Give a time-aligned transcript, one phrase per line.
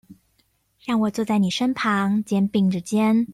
[0.83, 3.27] 讓我坐在妳身旁，肩並著肩